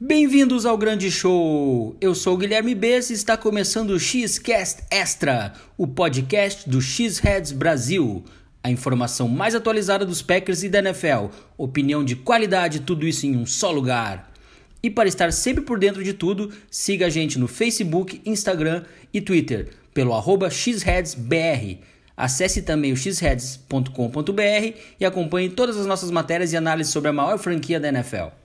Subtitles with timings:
[0.00, 1.96] Bem-vindos ao grande show!
[2.00, 8.24] Eu sou Guilherme Bess e está começando o X-Cast Extra, o podcast do X-Heads Brasil.
[8.60, 13.36] A informação mais atualizada dos Packers e da NFL, opinião de qualidade, tudo isso em
[13.36, 14.32] um só lugar.
[14.82, 18.82] E para estar sempre por dentro de tudo, siga a gente no Facebook, Instagram
[19.12, 21.78] e Twitter pelo arroba xheadsbr.
[22.16, 27.38] Acesse também o xheads.com.br e acompanhe todas as nossas matérias e análises sobre a maior
[27.38, 28.43] franquia da NFL.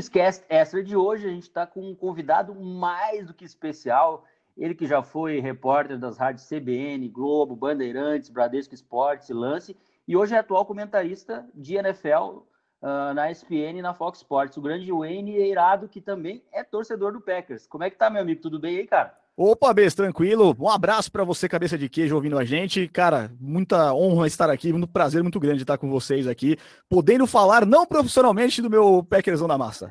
[0.00, 4.24] Xcast Extra de hoje, a gente está com um convidado mais do que especial.
[4.56, 10.34] Ele que já foi repórter das rádios CBN, Globo, Bandeirantes, Bradesco Esportes, Lance, e hoje
[10.34, 12.42] é atual comentarista de NFL
[12.82, 14.56] uh, na ESPN e na Fox Sports.
[14.56, 17.66] O grande Wayne Eirado, que também é torcedor do Packers.
[17.66, 18.42] Como é que tá, meu amigo?
[18.42, 19.16] Tudo bem aí, cara?
[19.34, 20.54] Opa, Bess, tranquilo.
[20.58, 22.86] Um abraço para você, cabeça de queijo, ouvindo a gente.
[22.88, 26.58] Cara, muita honra estar aqui, muito prazer muito grande estar com vocês aqui,
[26.88, 29.90] podendo falar não profissionalmente do meu Packersão da massa.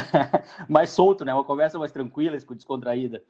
[0.68, 1.32] mais solto, né?
[1.32, 3.22] Uma conversa mais tranquila, descontraída.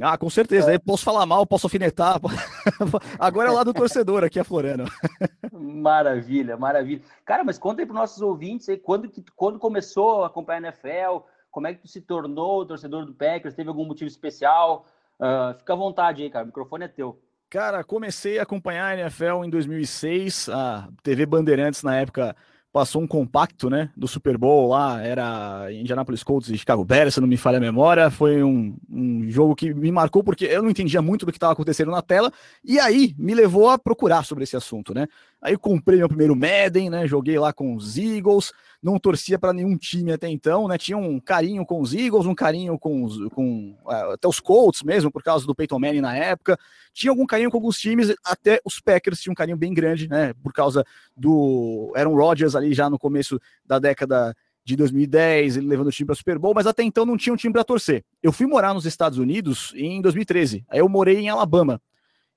[0.00, 0.74] Ah, com certeza.
[0.74, 0.78] É.
[0.78, 2.20] Posso falar mal, posso alfinetar.
[3.18, 4.84] Agora é lá do torcedor, aqui aflorando.
[5.52, 7.00] Maravilha, maravilha.
[7.24, 11.24] Cara, mas conta aí para nossos ouvintes aí, quando, quando começou a acompanhar a NFL,
[11.56, 13.54] como é que tu se tornou torcedor do Packers?
[13.54, 14.84] Teve algum motivo especial?
[15.18, 16.44] Uh, fica à vontade aí, cara.
[16.44, 17.18] O microfone é teu.
[17.48, 20.50] Cara, comecei a acompanhar a NFL em 2006.
[20.50, 22.36] A TV Bandeirantes, na época,
[22.76, 27.20] passou um compacto, né, do Super Bowl lá, era Indianapolis Colts e Chicago Bears, se
[27.22, 30.68] não me falha a memória, foi um, um jogo que me marcou porque eu não
[30.68, 32.30] entendia muito do que estava acontecendo na tela,
[32.62, 35.06] e aí me levou a procurar sobre esse assunto, né,
[35.46, 38.52] aí comprei meu primeiro Madden, né, joguei lá com os Eagles,
[38.82, 40.76] não torcia para nenhum time até então, né?
[40.76, 44.82] Tinha um carinho com os Eagles, um carinho com, os, com uh, até os Colts
[44.82, 46.58] mesmo, por causa do Peyton Manning na época.
[46.92, 50.34] Tinha algum carinho com alguns times, até os Packers tinham um carinho bem grande, né?
[50.42, 50.84] Por causa
[51.16, 54.34] do Aaron Rodgers ali já no começo da década
[54.64, 57.36] de 2010, ele levando o time para Super Bowl, mas até então não tinha um
[57.36, 58.04] time para torcer.
[58.20, 60.64] Eu fui morar nos Estados Unidos em 2013.
[60.68, 61.80] Aí eu morei em Alabama.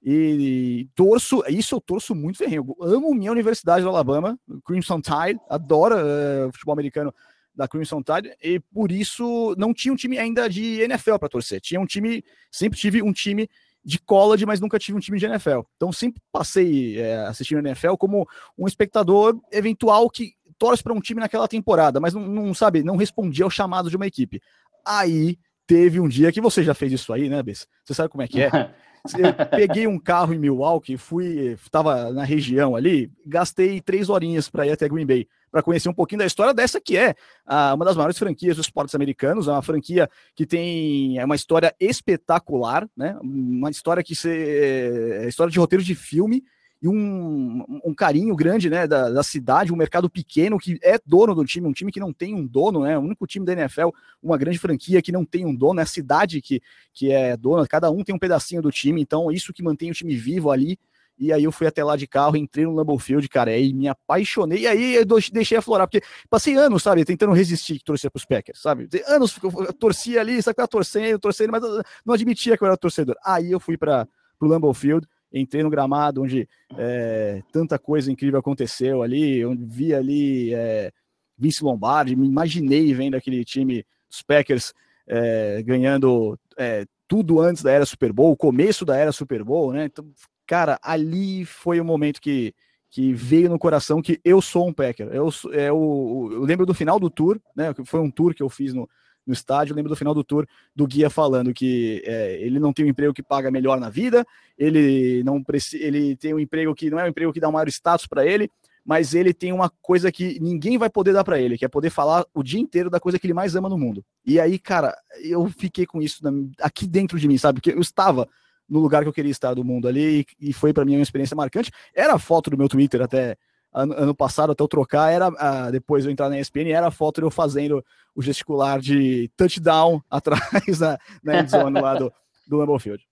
[0.02, 2.76] E torço, isso eu torço muito ferrenho.
[2.82, 7.14] Amo minha universidade do Alabama, Crimson Tide, adoro uh, futebol americano
[7.54, 11.60] da Crimson Tide, e por isso não tinha um time ainda de NFL para torcer.
[11.60, 13.50] Tinha um time, sempre tive um time
[13.84, 15.62] de college, mas nunca tive um time de NFL.
[15.76, 18.26] Então sempre passei é, assistindo NFL como
[18.58, 22.96] um espectador eventual que torce para um time naquela temporada, mas não, não sabe, não
[22.96, 24.42] respondia ao chamado de uma equipe.
[24.86, 25.38] Aí
[25.70, 27.68] teve um dia que você já fez isso aí, né, Bess?
[27.86, 28.50] Você sabe como é que é?
[29.16, 34.66] Eu peguei um carro em Milwaukee, fui, estava na região ali, gastei três horinhas para
[34.66, 37.16] ir até Green Bay para conhecer um pouquinho da história dessa que é
[37.46, 41.36] a, uma das maiores franquias dos esportes americanos, é uma franquia que tem é uma
[41.36, 43.18] história espetacular, né?
[43.22, 46.44] Uma história que se, é história de roteiro de filme
[46.82, 51.36] e um, um carinho grande né, da, da, cidade, um mercado pequeno que é dono
[51.36, 52.98] do time, um time que não tem um dono, né?
[52.98, 53.90] O único time da NFL,
[54.24, 56.62] uma grande franquia que não tem um dono, é a cidade que,
[56.94, 59.94] que é dona, cada um tem um pedacinho do time, então isso que mantém o
[59.94, 60.80] time vivo ali.
[61.18, 63.90] E aí eu fui até lá de carro, entrei no Lambeau Field, cara, e me
[63.90, 64.60] apaixonei.
[64.60, 68.24] E aí eu deixei aflorar, porque passei anos, sabe, tentando resistir que torcer para os
[68.24, 68.88] Packers, sabe?
[69.06, 71.62] Anos eu torcia ali, sabe, eu torcendo, torcendo, mas
[72.06, 73.18] não admitia que eu era torcedor.
[73.22, 74.08] Aí eu fui para
[74.40, 76.48] o Lambeau Field, entrei no gramado onde
[76.78, 80.92] é, tanta coisa incrível aconteceu ali, onde vi ali é,
[81.38, 84.74] Vince Lombardi, me imaginei vendo aquele time dos Packers
[85.08, 89.74] é, ganhando é, tudo antes da era Super Bowl, o começo da era Super Bowl,
[89.74, 89.86] né?
[89.86, 90.06] Então,
[90.46, 92.54] cara, ali foi o momento que,
[92.90, 95.10] que veio no coração que eu sou um Packer.
[95.12, 97.74] Eu, é, o, eu lembro do final do tour, né?
[97.86, 98.88] Foi um tour que eu fiz no,
[99.30, 99.72] no estádio.
[99.72, 100.46] Eu lembro do final do tour
[100.76, 104.26] do guia falando que é, ele não tem um emprego que paga melhor na vida,
[104.58, 107.68] ele não ele tem um emprego que não é um emprego que dá um maior
[107.70, 108.52] status para ele,
[108.84, 111.90] mas ele tem uma coisa que ninguém vai poder dar para ele, que é poder
[111.90, 114.04] falar o dia inteiro da coisa que ele mais ama no mundo.
[114.26, 116.22] E aí, cara, eu fiquei com isso
[116.60, 117.62] aqui dentro de mim, sabe?
[117.62, 118.28] Porque eu estava
[118.68, 121.36] no lugar que eu queria estar do mundo ali e foi para mim uma experiência
[121.36, 121.72] marcante.
[121.94, 123.38] Era a foto do meu Twitter até
[123.74, 126.92] ano, ano passado, até eu trocar, era uh, depois eu entrar na ESPN, era a
[126.92, 127.84] foto de eu fazendo
[128.16, 132.12] o gesticular de touchdown atrás na, na endzone lá do,
[132.48, 133.08] do Lambeau Field.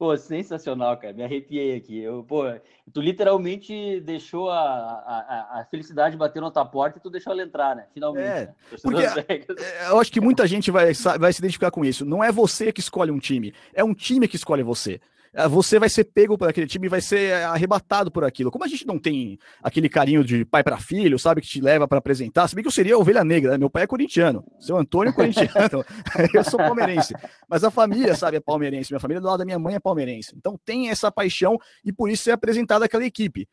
[0.00, 1.12] Pô, sensacional, cara.
[1.12, 1.98] Me arrepiei aqui.
[1.98, 2.44] Eu, pô,
[2.90, 7.42] tu literalmente deixou a, a, a felicidade bater na tua porta e tu deixou ela
[7.42, 7.86] entrar, né?
[7.92, 8.26] Finalmente.
[8.26, 8.54] É, né?
[8.82, 12.06] porque é, eu acho que muita gente vai, vai se identificar com isso.
[12.06, 15.02] Não é você que escolhe um time, é um time que escolhe você.
[15.34, 18.50] Ah, você vai ser pego por aquele time e vai ser arrebatado por aquilo.
[18.50, 21.86] Como a gente não tem aquele carinho de pai para filho, sabe, que te leva
[21.86, 23.58] para apresentar, se bem que eu seria ovelha negra, né?
[23.58, 25.84] meu pai é corintiano, seu Antônio é corintiano,
[26.34, 27.14] eu sou palmeirense,
[27.48, 30.34] mas a família, sabe, é palmeirense, minha família do lado da minha mãe é palmeirense.
[30.36, 33.48] Então tem essa paixão e por isso é apresentada aquela equipe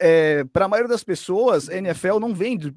[0.00, 2.74] é, para a maioria das pessoas, NFL não vem de,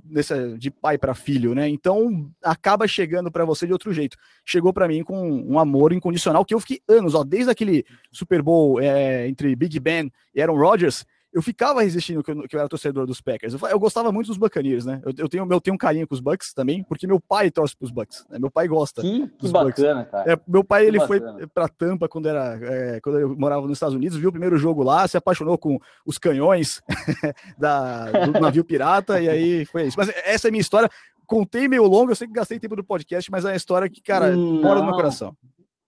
[0.58, 1.68] de pai para filho, né?
[1.68, 4.18] Então acaba chegando para você de outro jeito.
[4.46, 8.42] Chegou para mim com um amor incondicional que eu fiquei anos, ó, desde aquele Super
[8.42, 12.59] Bowl é, entre Big Ben e Aaron Rodgers eu ficava resistindo que eu, que eu
[12.59, 13.53] era torcedor dos Packers.
[13.53, 15.01] Eu, eu, gostava muito dos Buccaneers, né?
[15.06, 17.75] Eu, eu, tenho, eu tenho um carinho com os Bucks também, porque meu pai torce
[17.75, 18.25] pros Bucks.
[18.29, 18.39] Né?
[18.39, 19.01] Meu pai gosta.
[19.01, 20.12] Que, que bacana, Bucks.
[20.12, 20.33] cara.
[20.33, 21.33] É, meu pai, que ele bacana.
[21.38, 24.57] foi pra Tampa quando, era, é, quando eu morava nos Estados Unidos, viu o primeiro
[24.57, 26.81] jogo lá, se apaixonou com os canhões
[27.57, 29.97] da, do navio pirata, e aí foi isso.
[29.97, 30.89] Mas essa é a minha história.
[31.25, 34.01] Contei meio longo, eu sei que gastei tempo do podcast, mas é uma história que,
[34.01, 34.62] cara, Não.
[34.62, 35.35] mora no meu coração.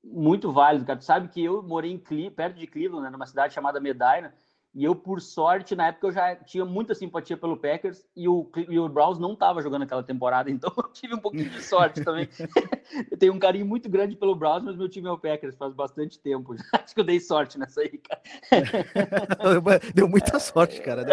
[0.04, 1.00] Muito válido, cara.
[1.00, 4.34] Tu sabe que eu morei em perto de Cleveland, né, numa cidade chamada Medina,
[4.80, 8.50] e eu, por sorte, na época eu já tinha muita simpatia pelo Packers e o,
[8.70, 12.02] e o Browns não estava jogando aquela temporada, então eu tive um pouquinho de sorte
[12.02, 12.30] também.
[13.12, 15.74] eu tenho um carinho muito grande pelo Browns, mas meu time é o Packers faz
[15.74, 16.56] bastante tempo.
[16.72, 18.22] Acho que eu dei sorte nessa aí, cara.
[19.94, 21.06] Deu muita sorte, cara.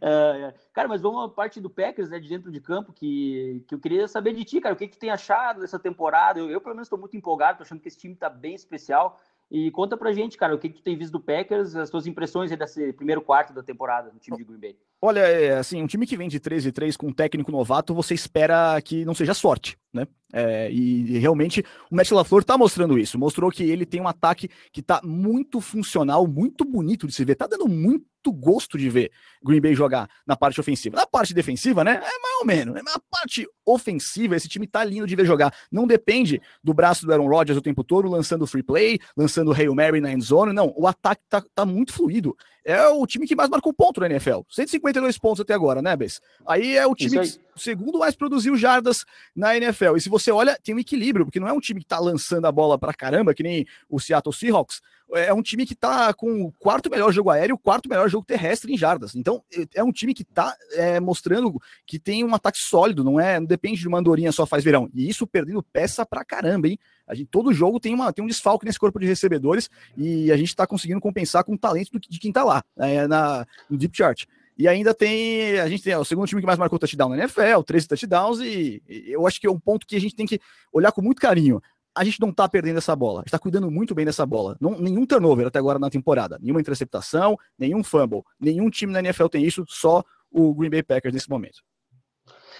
[0.00, 3.74] é, cara, mas vamos à parte do Packers, né, de dentro de campo, que, que
[3.76, 4.74] eu queria saber de ti, cara.
[4.74, 6.40] O que, que tu tem achado dessa temporada?
[6.40, 9.16] Eu, eu pelo menos, estou muito empolgado, tô achando que esse time está bem especial.
[9.54, 12.06] E conta pra gente, cara, o que, que tu tem visto do Packers, as tuas
[12.06, 14.76] impressões desse primeiro quarto da temporada no time de Green Bay.
[14.98, 17.92] Olha, é, assim, um time que vem de 13 e 3 com um técnico novato,
[17.92, 20.08] você espera que não seja sorte, né?
[20.32, 23.18] É, e, e, realmente o Matt LaFleur tá mostrando isso.
[23.18, 27.34] Mostrou que ele tem um ataque que tá muito funcional, muito bonito de se ver.
[27.34, 29.10] Tá dando muito gosto de ver
[29.42, 30.96] Green Bay jogar na parte ofensiva.
[30.96, 31.94] Na parte defensiva, né?
[31.94, 32.74] É mais ou menos.
[32.84, 35.54] Na parte ofensiva, esse time tá lindo de ver jogar.
[35.70, 39.74] Não depende do braço do Aaron Rodgers o tempo todo, lançando free play, lançando Hail
[39.74, 40.52] Mary na end zone.
[40.52, 42.36] Não, o ataque tá, tá muito fluido.
[42.64, 44.40] É o time que mais marcou ponto na NFL.
[44.48, 46.20] 152 pontos até agora, né, Bess?
[46.46, 49.04] Aí é o time que segundo mais produziu jardas
[49.34, 49.96] na NFL.
[49.96, 52.46] E se você olha, tem um equilíbrio, porque não é um time que tá lançando
[52.46, 54.80] a bola pra caramba, que nem o Seattle Seahawks.
[55.14, 58.24] É um time que tá com o quarto melhor jogo aéreo, o quarto melhor jogo
[58.24, 59.14] terrestre em jardas.
[59.14, 63.20] Então, é, é um time que tá é, mostrando que tem um ataque sólido, não
[63.20, 63.38] é?
[63.38, 64.88] Não depende de uma andorinha só faz verão.
[64.94, 66.78] E isso perdendo peça pra caramba, hein?
[67.06, 70.36] A gente, todo jogo tem, uma, tem um desfalque nesse corpo de recebedores e a
[70.36, 73.94] gente está conseguindo compensar com o talento de quem está lá, é, na, no Deep
[73.94, 74.24] Chart.
[74.56, 77.62] E ainda tem, a gente tem o segundo time que mais marcou touchdown na NFL,
[77.66, 80.40] 13 touchdowns, e, e eu acho que é um ponto que a gente tem que
[80.72, 81.60] olhar com muito carinho
[81.94, 84.56] a gente não está perdendo essa bola, está cuidando muito bem dessa bola.
[84.60, 88.22] Não, nenhum turnover até agora na temporada, nenhuma interceptação, nenhum fumble.
[88.40, 91.62] Nenhum time na NFL tem isso, só o Green Bay Packers nesse momento.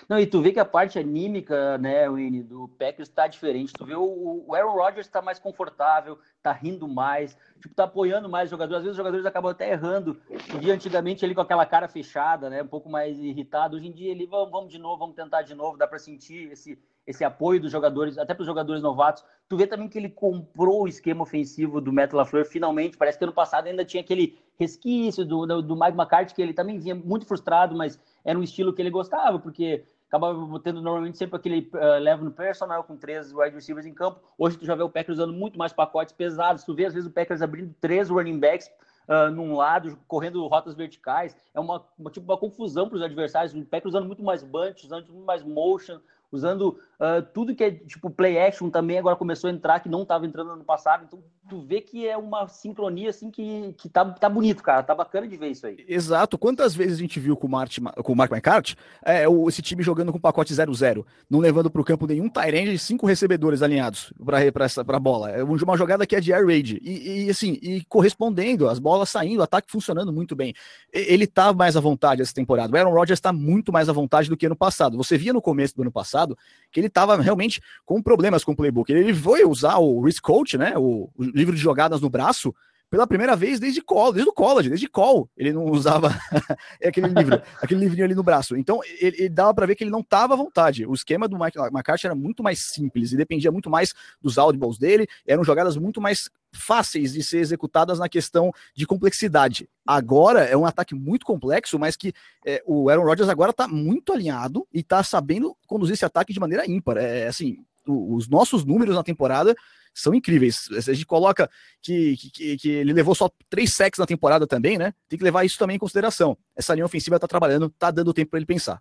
[0.08, 3.72] Não, e tu vê que a parte anímica, né, Winnie, do Packers está diferente.
[3.72, 8.28] Tu vê o, o Aaron Rodgers está mais confortável, tá rindo mais, tipo, tá apoiando
[8.28, 8.78] mais os jogadores.
[8.78, 10.20] Às vezes os jogadores acabam até errando.
[10.54, 13.76] O dia antigamente ele com aquela cara fechada, né, um pouco mais irritado.
[13.76, 15.76] Hoje em dia ele, vamos, vamos de novo, vamos tentar de novo.
[15.76, 19.24] Dá para sentir esse, esse apoio dos jogadores, até para os jogadores novatos.
[19.48, 22.96] Tu vê também que ele comprou o esquema ofensivo do Matt LaFleur, finalmente.
[22.96, 26.54] Parece que ano passado ainda tinha aquele resquício do, do, do Mike McCarthy, que ele
[26.54, 31.16] também vinha muito frustrado, mas era um estilo que ele gostava, porque acabava tendo normalmente
[31.16, 34.20] sempre aquele uh, level no personal com três wide receivers em campo.
[34.36, 36.64] Hoje tu já vê o Packers usando muito mais pacotes pesados.
[36.64, 38.70] Tu vê às vezes o Packers abrindo três running backs
[39.08, 41.34] uh, num lado, correndo rotas verticais.
[41.54, 43.54] É uma, uma tipo uma confusão para os adversários.
[43.54, 45.98] O Packers usando muito mais bunch, usando muito mais motion,
[46.30, 50.02] usando uh, tudo que é tipo play action também agora começou a entrar que não
[50.02, 51.04] estava entrando no ano passado.
[51.04, 54.82] Então tu vê que é uma sincronia assim que, que tá, tá bonito, cara.
[54.82, 55.84] Tá bacana de ver isso aí.
[55.88, 56.38] Exato.
[56.38, 60.12] Quantas vezes a gente viu com o, com o Mark McCarthy é, esse time jogando
[60.12, 64.96] com pacote 0-0, não levando para o campo nenhum Tyrande e cinco recebedores alinhados para
[64.96, 65.30] a bola.
[65.30, 66.78] É uma jogada que é de air raid.
[66.82, 70.54] E, e, assim, e correspondendo, as bolas saindo, o ataque funcionando muito bem.
[70.92, 72.72] Ele tá mais à vontade essa temporada.
[72.72, 74.96] O Aaron Rodgers está muito mais à vontade do que ano passado.
[74.96, 76.36] Você via no começo do ano passado
[76.70, 78.92] que ele estava realmente com problemas com o playbook.
[78.92, 80.74] Ele foi usar o Risk Coach, né?
[80.76, 82.54] O, o livro de jogadas no braço
[82.92, 86.10] pela primeira vez desde college, desde o college, desde call, ele não usava
[86.84, 88.54] aquele livro, aquele livrinho ali no braço.
[88.54, 90.84] Então, ele, ele dava para ver que ele não estava à vontade.
[90.84, 94.76] O esquema do Mike McCarthy era muito mais simples e dependia muito mais dos audibles
[94.76, 99.68] dele, eram jogadas muito mais fáceis de ser executadas na questão de complexidade.
[99.86, 102.12] Agora é um ataque muito complexo, mas que
[102.46, 106.40] é, o Aaron Rodgers agora está muito alinhado e está sabendo conduzir esse ataque de
[106.40, 106.96] maneira ímpar.
[106.98, 109.54] É assim, o, os nossos números na temporada
[109.94, 110.68] são incríveis.
[110.88, 111.50] A gente coloca
[111.82, 114.94] que, que, que ele levou só três sacks na temporada também, né?
[115.08, 116.36] Tem que levar isso também em consideração.
[116.56, 118.80] Essa linha ofensiva tá trabalhando, tá dando tempo para ele pensar.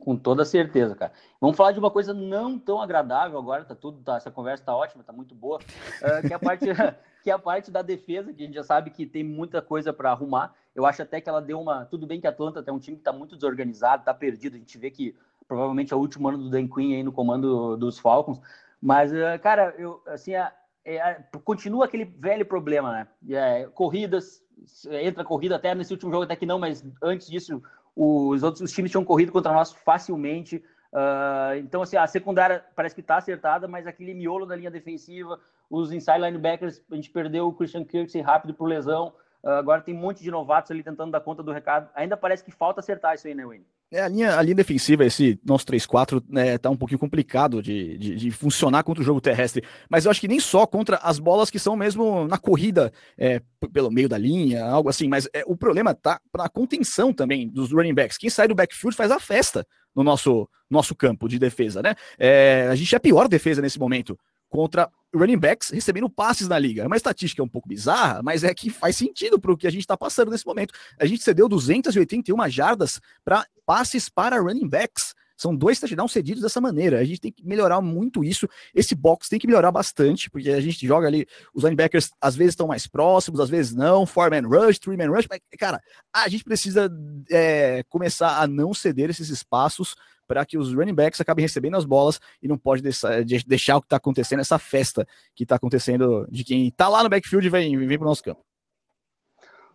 [0.00, 1.12] Com toda certeza, cara.
[1.38, 4.74] Vamos falar de uma coisa não tão agradável agora, tá tudo, tá, essa conversa tá
[4.74, 5.60] ótima, tá muito boa, uh,
[6.26, 6.64] que é a parte
[7.22, 9.92] que é a parte da defesa, que a gente já sabe que tem muita coisa
[9.92, 10.54] para arrumar.
[10.74, 12.96] Eu acho até que ela deu uma, tudo bem que a Atlanta é um time
[12.96, 15.14] que tá muito desorganizado, tá perdido, a gente vê que
[15.46, 18.40] provavelmente é o último ano do Dan Quinn aí no comando dos Falcons,
[18.80, 20.50] mas uh, cara, eu assim, a,
[20.82, 23.08] é, continua aquele velho problema, né?
[23.28, 24.42] É, corridas,
[24.90, 27.62] entra corrida até nesse último jogo até que não, mas antes disso
[27.96, 30.62] os outros os times tinham corrido contra nós facilmente.
[30.92, 35.38] Uh, então, assim, a secundária parece que está acertada, mas aquele miolo da linha defensiva,
[35.68, 39.12] os inside linebackers, a gente perdeu o Christian Kirksey rápido por lesão.
[39.42, 41.88] Uh, agora tem um monte de novatos ali tentando dar conta do recado.
[41.94, 43.66] Ainda parece que falta acertar isso aí, né, Wayne?
[43.92, 47.98] É, a, linha, a linha defensiva, esse nosso 3-4, né, tá um pouquinho complicado de,
[47.98, 49.64] de, de, funcionar contra o jogo terrestre.
[49.88, 53.42] Mas eu acho que nem só contra as bolas que são mesmo na corrida, é,
[53.72, 55.08] pelo meio da linha, algo assim.
[55.08, 58.16] Mas é, o problema tá na contenção também dos running backs.
[58.16, 61.96] Quem sai do backfield faz a festa no nosso, nosso campo de defesa, né?
[62.16, 64.16] É, a gente é a pior defesa nesse momento
[64.50, 66.82] contra running backs recebendo passes na liga.
[66.82, 69.70] É uma estatística um pouco bizarra, mas é que faz sentido para o que a
[69.70, 70.74] gente está passando nesse momento.
[70.98, 75.14] A gente cedeu 281 jardas para passes para running backs.
[75.36, 76.98] São dois touchdowns cedidos dessa maneira.
[76.98, 78.46] A gente tem que melhorar muito isso.
[78.74, 82.52] Esse box tem que melhorar bastante, porque a gente joga ali, os linebackers às vezes
[82.52, 84.04] estão mais próximos, às vezes não.
[84.04, 85.26] Four-man rush, three-man rush.
[85.30, 85.80] Mas, cara,
[86.12, 86.92] a gente precisa
[87.30, 89.96] é, começar a não ceder esses espaços
[90.30, 93.80] para que os running backs acabem recebendo as bolas e não pode deixar, deixar o
[93.80, 97.50] que está acontecendo, essa festa que está acontecendo de quem está lá no backfield e
[97.50, 98.40] vem, vem para o nosso campo.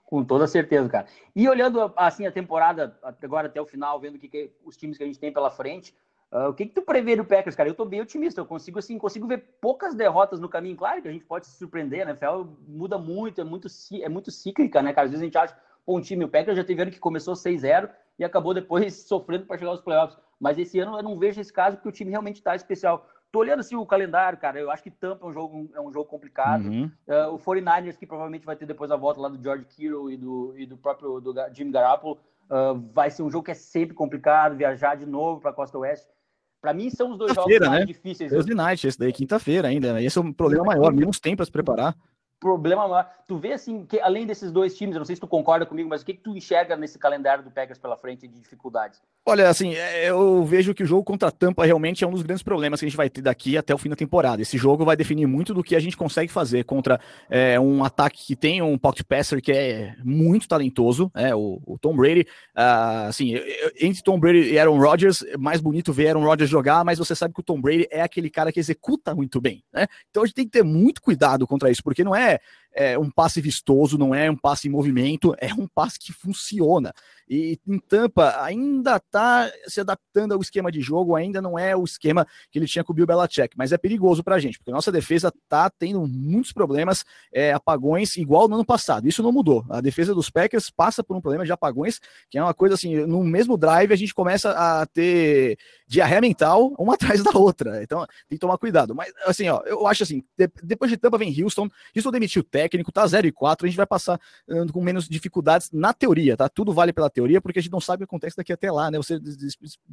[0.05, 1.07] Com toda certeza, cara.
[1.35, 5.03] E olhando assim a temporada agora até o final, vendo que, que os times que
[5.03, 5.93] a gente tem pela frente,
[6.31, 7.67] uh, o que, que tu prevê do Packers, cara?
[7.67, 10.77] Eu tô bem otimista, eu consigo assim, consigo ver poucas derrotas no caminho.
[10.77, 12.13] Claro que a gente pode se surpreender, né?
[12.13, 13.67] A NFL muda muito, é muito,
[14.01, 15.07] é muito cíclica, né, cara?
[15.07, 17.33] Às vezes a gente acha, pô, um time, o Packers já teve ano que começou
[17.33, 20.17] 6-0 e acabou depois sofrendo para chegar aos playoffs.
[20.46, 23.10] Mas esse ano eu não vejo esse caso porque o time realmente está especial.
[23.32, 24.60] Tô olhando assim o calendário, cara.
[24.60, 26.68] Eu acho que Tampa é um jogo, é um jogo complicado.
[26.68, 26.92] Uhum.
[27.08, 30.16] Uh, o 49ers, que provavelmente vai ter depois a volta lá do George Kittle e
[30.16, 33.96] do, e do próprio do Jimmy Garoppolo, uh, vai ser um jogo que é sempre
[33.96, 34.56] complicado.
[34.56, 36.08] Viajar de novo para a Costa Oeste.
[36.62, 37.86] Para mim, são os dois jogos mais né?
[37.88, 38.32] difíceis.
[38.32, 40.00] Thursday Night, esse daí, quinta-feira ainda.
[40.00, 41.96] Esse é um problema maior, menos tempo para se preparar
[42.39, 43.10] problema maior.
[43.27, 45.89] Tu vê assim, que além desses dois times, eu não sei se tu concorda comigo,
[45.89, 49.01] mas o que, que tu enxerga nesse calendário do Packers pela frente de dificuldades?
[49.25, 52.22] Olha, assim, é, eu vejo que o jogo contra a Tampa realmente é um dos
[52.22, 54.42] grandes problemas que a gente vai ter daqui até o fim da temporada.
[54.44, 58.24] Esse jogo vai definir muito do que a gente consegue fazer contra é, um ataque
[58.24, 62.27] que tem um pocket passer que é muito talentoso, é, o, o Tom Brady.
[62.56, 63.34] Uh, assim,
[63.82, 67.15] entre Tom Brady e Aaron Rodgers, é mais bonito ver Aaron Rodgers jogar, mas você
[67.15, 69.88] sabe que o Tom Brady é aquele cara que executa muito bem, né?
[70.12, 72.41] Então a gente tem que ter muito cuidado contra isso, porque não é é,
[73.00, 76.94] um passe vistoso, não é um passe em movimento, é um passe que funciona.
[77.27, 81.84] E em Tampa ainda está se adaptando ao esquema de jogo, ainda não é o
[81.84, 84.72] esquema que ele tinha com o Bill Belichick, mas é perigoso para a gente, porque
[84.72, 87.03] a nossa defesa está tendo muitos problemas,
[87.34, 89.08] é, apagões, igual no ano passado.
[89.08, 89.65] Isso não mudou.
[89.70, 93.05] A defesa dos Packers passa por um problema de apagões, que é uma coisa assim,
[93.05, 97.82] no mesmo drive a gente começa a ter diarreia mental uma atrás da outra.
[97.82, 98.94] Então tem que tomar cuidado.
[98.94, 102.46] Mas assim, ó, eu acho assim, de, depois de Tampa vem Houston, Houston demitiu o
[102.65, 104.19] técnico, tá 0 e 4, a gente vai passar
[104.72, 106.50] com menos dificuldades na teoria, tá?
[106.50, 108.89] Tudo vale pela teoria, porque a gente não sabe o que acontece daqui até lá,
[108.89, 108.98] né?
[108.98, 109.19] Você,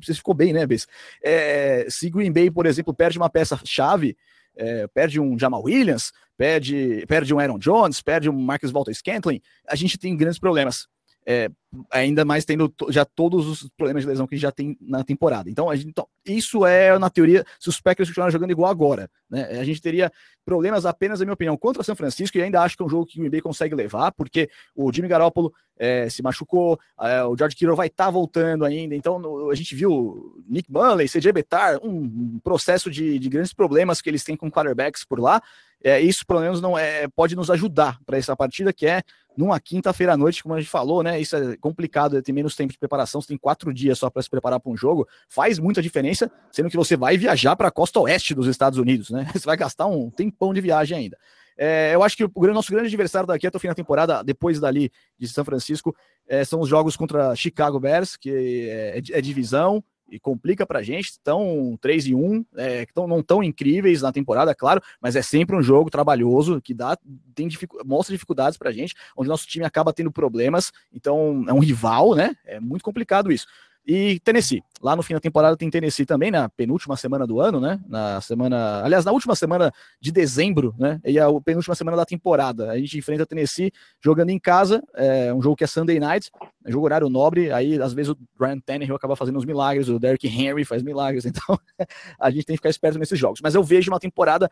[0.00, 0.86] você ficou bem, né, Bess?
[1.22, 4.16] É, se Green Bay, por exemplo, perde uma peça-chave,
[4.56, 9.40] é, perde um Jamal Williams, perde, perde um Aaron Jones, perde um Marcus Walter Scantling,
[9.68, 10.88] a gente tem grandes problemas.
[11.24, 11.48] É,
[11.90, 15.48] ainda mais tendo já todos os problemas de lesão que já tem na temporada.
[15.48, 19.08] Então, a gente, então, isso é, na teoria, se os Packers continuarem jogando igual agora.
[19.30, 19.44] Né?
[19.60, 20.12] A gente teria
[20.44, 23.06] problemas apenas, na minha opinião, contra São Francisco, e ainda acho que é um jogo
[23.06, 27.56] que o Bay consegue levar, porque o Jimmy Garoppolo é, se machucou, é, o George
[27.56, 31.78] Kittle vai estar tá voltando ainda, então no, a gente viu Nick Mulley, CJ Betar,
[31.82, 32.02] um,
[32.34, 35.42] um processo de, de, grandes problemas que eles têm com quarterbacks por lá,
[35.84, 39.02] é, isso pelo menos não é, pode nos ajudar para essa partida, que é
[39.36, 41.20] numa quinta-feira à noite, como a gente falou, né?
[41.20, 44.28] Isso é complicado, tem menos tempo de preparação, você tem quatro dias só para se
[44.28, 48.00] preparar para um jogo, faz muita diferença, sendo que você vai viajar para a costa
[48.00, 49.26] oeste dos Estados Unidos, né?
[49.32, 51.18] Você vai gastar um tempão de viagem ainda.
[51.56, 54.58] É, eu acho que o nosso grande adversário daqui até o fim da temporada, depois
[54.58, 55.94] dali de São Francisco,
[56.26, 61.06] é, são os jogos contra Chicago Bears, que é, é divisão, e complica pra gente.
[61.06, 65.56] Estão 3 e 1, é, tão, não tão incríveis na temporada, claro, mas é sempre
[65.56, 66.96] um jogo trabalhoso que dá,
[67.34, 67.48] tem
[67.84, 70.70] mostra dificuldades pra gente, onde nosso time acaba tendo problemas.
[70.92, 72.36] Então é um rival, né?
[72.44, 73.46] É muito complicado isso.
[73.84, 74.62] E Tennessee.
[74.80, 77.80] Lá no fim da temporada tem Tennessee também, na penúltima semana do ano, né?
[77.88, 78.82] Na semana.
[78.84, 81.00] Aliás, na última semana de dezembro, né?
[81.04, 82.70] E a penúltima semana da temporada.
[82.70, 84.82] A gente enfrenta Tennessee jogando em casa.
[84.94, 86.30] É um jogo que é Sunday night,
[86.64, 87.52] é jogo horário nobre.
[87.52, 91.24] Aí, às vezes, o Ryan Tannehill acaba fazendo uns milagres, o Derrick Henry faz milagres.
[91.32, 91.58] Então,
[92.20, 93.40] a gente tem que ficar esperto nesses jogos.
[93.42, 94.50] Mas eu vejo uma temporada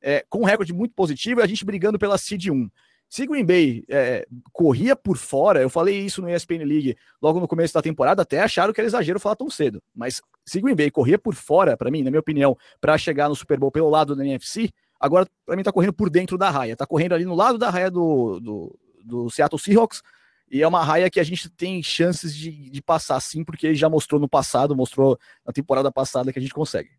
[0.00, 2.68] é, com um recorde muito positivo e a gente brigando pela Seed 1.
[3.08, 7.48] Se Green Bay é, corria por fora, eu falei isso no ESPN League logo no
[7.48, 9.82] começo da temporada, até acharam que era exagero falar tão cedo.
[9.94, 13.34] Mas se Green Bay corria por fora, para mim, na minha opinião, para chegar no
[13.34, 16.76] Super Bowl pelo lado da NFC, agora para mim tá correndo por dentro da raia,
[16.76, 20.02] tá correndo ali no lado da raia do, do, do Seattle Seahawks.
[20.50, 23.88] E é uma raia que a gente tem chances de, de passar sim, porque já
[23.88, 26.90] mostrou no passado, mostrou na temporada passada que a gente consegue.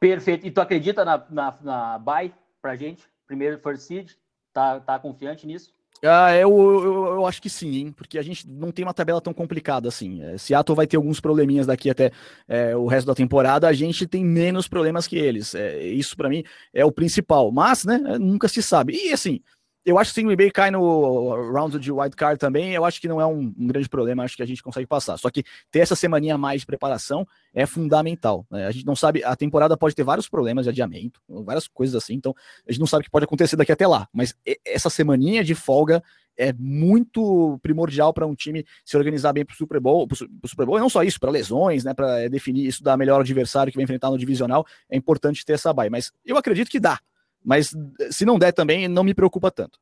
[0.00, 0.46] Perfeito.
[0.46, 3.04] E tu acredita na, na, na bye pra gente?
[3.26, 4.12] Primeiro first seed?
[4.58, 5.72] Tá, tá confiante nisso?
[6.02, 7.92] Ah, eu, eu, eu, acho que sim, hein?
[7.92, 10.20] porque a gente não tem uma tabela tão complicada assim.
[10.20, 12.10] É, Seattle vai ter alguns probleminhas daqui até
[12.48, 15.54] é, o resto da temporada, a gente tem menos problemas que eles.
[15.54, 16.42] É, isso para mim
[16.74, 18.94] é o principal, mas né, nunca se sabe.
[18.94, 19.40] E assim,
[19.84, 22.84] eu acho que se o Green Bay cai no round de wild card também, eu
[22.84, 25.16] acho que não é um, um, grande problema, acho que a gente consegue passar.
[25.16, 28.46] Só que ter essa semaninha a mais de preparação é fundamental.
[28.50, 28.66] Né?
[28.66, 32.14] A gente não sabe, a temporada pode ter vários problemas de adiamento, várias coisas assim,
[32.14, 32.34] então
[32.66, 34.08] a gente não sabe o que pode acontecer daqui até lá.
[34.12, 36.02] Mas essa semaninha de folga
[36.36, 40.16] é muito primordial para um time se organizar bem para o Super Bowl, pro
[40.46, 43.72] Super Bowl, e não só isso, para lesões, né, para definir isso da melhor adversário
[43.72, 45.90] que vai enfrentar no divisional, é importante ter essa bye.
[45.90, 47.00] Mas eu acredito que dá.
[47.48, 47.70] Mas
[48.10, 49.80] se não der também, não me preocupa tanto.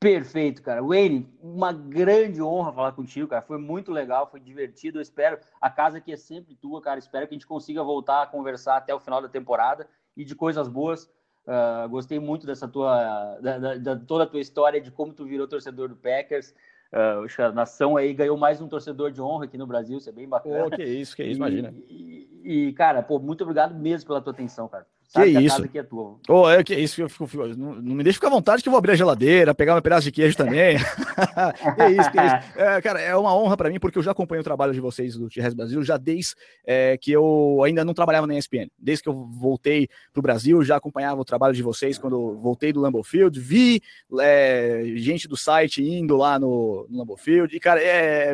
[0.00, 0.82] Perfeito, cara.
[0.82, 3.42] Wayne, uma grande honra falar contigo, cara.
[3.42, 4.96] Foi muito legal, foi divertido.
[4.96, 6.98] Eu espero, a casa aqui é sempre tua, cara.
[6.98, 10.34] Espero que a gente consiga voltar a conversar até o final da temporada e de
[10.34, 11.04] coisas boas.
[11.46, 15.26] Uh, gostei muito dessa tua, da, da, da, toda a tua história de como tu
[15.26, 16.54] virou torcedor do Packers.
[16.90, 20.12] Uh, a nação aí ganhou mais um torcedor de honra aqui no Brasil, isso é
[20.12, 20.64] bem bacana.
[20.66, 21.74] Oh, que isso, que isso, imagina.
[21.90, 24.86] E, e, cara, pô, muito obrigado mesmo pela tua atenção, cara.
[25.10, 25.68] Sabe que, isso?
[25.74, 26.20] é tua.
[26.28, 28.68] Oh, é, que isso, eu fico, fico, não, não, me deixa ficar à vontade que
[28.68, 30.78] eu vou abrir a geladeira, pegar um pedaço de queijo também.
[31.74, 32.36] que isso, que isso.
[32.56, 35.16] É, cara, é uma honra para mim, porque eu já acompanho o trabalho de vocês
[35.16, 38.68] do T-Res Brasil, já desde é, que eu ainda não trabalhava na ESPN.
[38.78, 42.72] Desde que eu voltei para o Brasil, já acompanhava o trabalho de vocês quando voltei
[42.72, 43.82] do Lambeau Field, vi
[44.20, 48.32] é, gente do site indo lá no, no Lambeau Field, e, cara, é,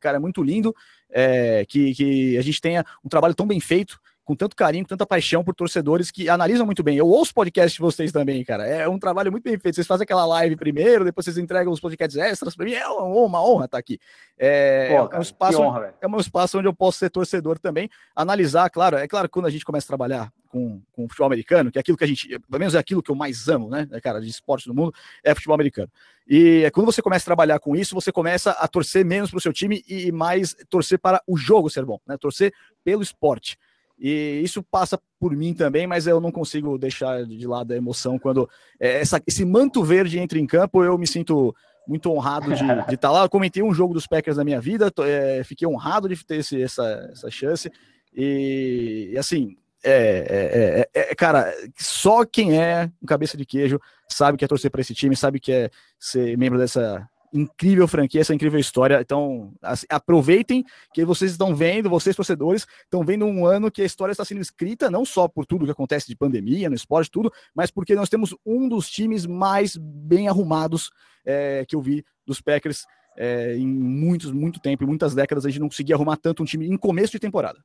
[0.00, 0.74] cara, é muito lindo
[1.10, 4.90] é, que, que a gente tenha um trabalho tão bem feito com tanto carinho, com
[4.90, 6.98] tanta paixão por torcedores que analisam muito bem.
[6.98, 8.66] Eu ouço podcast de vocês também, cara.
[8.66, 9.76] É um trabalho muito bem feito.
[9.76, 12.54] Vocês fazem aquela live primeiro, depois vocês entregam os podcasts extras.
[12.54, 13.98] Para mim é uma honra estar aqui.
[14.36, 17.88] É, Pô, é um espaço, honra, é um espaço onde eu posso ser torcedor também,
[18.14, 18.98] analisar, claro.
[18.98, 21.78] É claro que quando a gente começa a trabalhar com, com o futebol americano, que
[21.78, 24.20] é aquilo que a gente, pelo menos é aquilo que eu mais amo, né, cara,
[24.20, 24.92] de esporte no mundo,
[25.24, 25.90] é futebol americano.
[26.28, 29.38] E é quando você começa a trabalhar com isso, você começa a torcer menos para
[29.38, 32.18] o seu time e mais torcer para o jogo ser bom, né?
[32.18, 32.52] Torcer
[32.84, 33.56] pelo esporte.
[33.98, 38.18] E isso passa por mim também, mas eu não consigo deixar de lado a emoção
[38.18, 40.84] quando é, essa, esse manto verde entra em campo.
[40.84, 41.54] Eu me sinto
[41.86, 43.24] muito honrado de estar tá lá.
[43.24, 46.36] Eu comentei um jogo dos Packers na minha vida, tô, é, fiquei honrado de ter
[46.36, 47.70] esse, essa, essa chance.
[48.14, 53.80] E, e assim, é, é, é, é, cara, só quem é um cabeça de queijo
[54.08, 58.20] sabe que é torcer para esse time, sabe que é ser membro dessa incrível franquia,
[58.20, 59.00] essa incrível história.
[59.00, 63.84] Então, assim, aproveitem que vocês estão vendo, vocês torcedores, estão vendo um ano que a
[63.84, 67.32] história está sendo escrita, não só por tudo que acontece de pandemia, no esporte, tudo,
[67.54, 70.90] mas porque nós temos um dos times mais bem arrumados
[71.24, 72.84] é, que eu vi dos Packers
[73.16, 76.46] é, em muitos, muito tempo, em muitas décadas, a gente não conseguia arrumar tanto um
[76.46, 77.58] time em começo de temporada.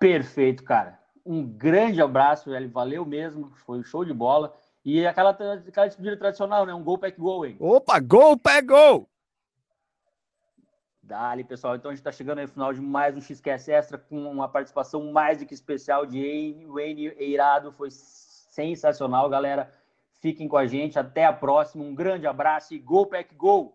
[0.00, 0.98] Perfeito, cara.
[1.24, 2.50] Um grande abraço.
[2.70, 3.52] Valeu mesmo.
[3.64, 4.54] Foi um show de bola.
[4.84, 6.74] E aquela, aquela despedida tradicional, né?
[6.74, 7.56] Um gol, pack, gol, hein?
[7.58, 9.08] Opa, gol, pack, gol!
[11.02, 11.76] Dali, pessoal.
[11.76, 14.48] Então a gente está chegando aí no final de mais um XQS Extra com uma
[14.48, 17.72] participação mais do que especial de Wayne Eirado.
[17.72, 19.72] Foi sensacional, galera.
[20.20, 20.98] Fiquem com a gente.
[20.98, 21.84] Até a próxima.
[21.84, 23.74] Um grande abraço e gol, pack, gol!